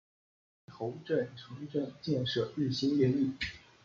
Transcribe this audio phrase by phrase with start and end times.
[0.65, 3.33] 南头镇城镇建设日新月异。